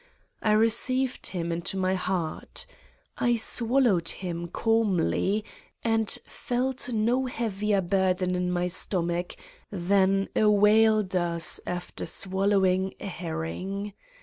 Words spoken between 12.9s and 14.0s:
a herring.